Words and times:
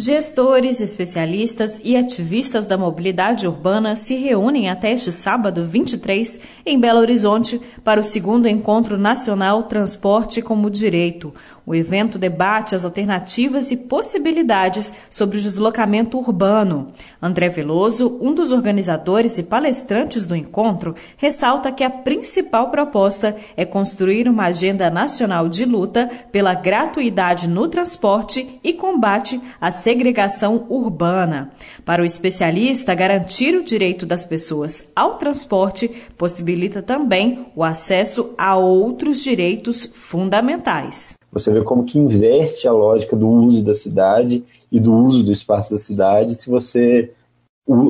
Gestores, 0.00 0.80
especialistas 0.80 1.78
e 1.84 1.94
ativistas 1.94 2.66
da 2.66 2.78
mobilidade 2.78 3.46
urbana 3.46 3.94
se 3.96 4.14
reúnem 4.14 4.70
até 4.70 4.92
este 4.92 5.12
sábado 5.12 5.66
23 5.66 6.40
em 6.64 6.80
Belo 6.80 7.00
Horizonte 7.00 7.60
para 7.84 8.00
o 8.00 8.02
segundo 8.02 8.48
Encontro 8.48 8.96
Nacional 8.96 9.64
Transporte 9.64 10.40
como 10.40 10.70
Direito. 10.70 11.34
O 11.66 11.74
evento 11.74 12.18
debate 12.18 12.74
as 12.74 12.84
alternativas 12.84 13.70
e 13.70 13.76
possibilidades 13.76 14.92
sobre 15.10 15.36
o 15.36 15.40
deslocamento 15.40 16.18
urbano. 16.18 16.92
André 17.20 17.50
Veloso, 17.50 18.18
um 18.22 18.32
dos 18.32 18.50
organizadores 18.52 19.36
e 19.36 19.42
palestrantes 19.42 20.26
do 20.26 20.34
encontro, 20.34 20.94
ressalta 21.18 21.70
que 21.70 21.84
a 21.84 21.90
principal 21.90 22.70
proposta 22.70 23.36
é 23.54 23.66
construir 23.66 24.28
uma 24.28 24.46
agenda 24.46 24.90
nacional 24.90 25.46
de 25.48 25.66
luta 25.66 26.10
pela 26.32 26.54
gratuidade 26.54 27.48
no 27.48 27.68
transporte 27.68 28.58
e 28.64 28.72
combate 28.72 29.38
à 29.60 29.70
segregação 29.90 30.66
urbana. 30.68 31.50
Para 31.84 32.02
o 32.02 32.04
especialista, 32.04 32.94
garantir 32.94 33.56
o 33.56 33.64
direito 33.64 34.06
das 34.06 34.24
pessoas 34.24 34.86
ao 34.94 35.18
transporte 35.18 35.90
possibilita 36.16 36.80
também 36.80 37.46
o 37.56 37.64
acesso 37.64 38.32
a 38.38 38.56
outros 38.56 39.20
direitos 39.20 39.90
fundamentais. 39.92 41.14
Você 41.32 41.52
vê 41.52 41.62
como 41.62 41.84
que 41.84 41.98
inverte 41.98 42.68
a 42.68 42.72
lógica 42.72 43.16
do 43.16 43.28
uso 43.28 43.64
da 43.64 43.74
cidade 43.74 44.44
e 44.70 44.78
do 44.78 44.94
uso 44.94 45.24
do 45.24 45.32
espaço 45.32 45.72
da 45.72 45.78
cidade 45.78 46.36
se 46.36 46.48
você, 46.48 47.10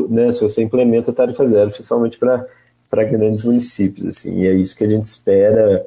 né, 0.08 0.32
se 0.32 0.40
você 0.40 0.62
implementa 0.62 1.10
a 1.10 1.14
tarifa 1.14 1.46
zero, 1.46 1.70
principalmente 1.70 2.18
para 2.18 3.04
grandes 3.04 3.44
municípios. 3.44 4.06
Assim, 4.06 4.40
e 4.40 4.46
é 4.46 4.54
isso 4.54 4.74
que 4.74 4.84
a 4.84 4.88
gente 4.88 5.04
espera 5.04 5.86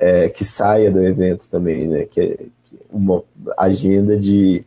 é, 0.00 0.28
que 0.28 0.44
saia 0.44 0.90
do 0.90 1.00
evento 1.04 1.48
também, 1.48 1.86
né, 1.86 2.06
que 2.06 2.20
é 2.20 2.36
uma 2.90 3.22
agenda 3.56 4.16
de 4.16 4.64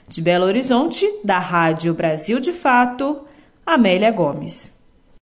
De 0.09 0.21
Belo 0.21 0.47
Horizonte, 0.47 1.07
da 1.25 1.39
Rádio 1.39 1.95
Brasil 1.95 2.41
de 2.41 2.53
Fato, 2.53 3.23
Amélia 3.65 4.11
Gomes. 4.11 4.80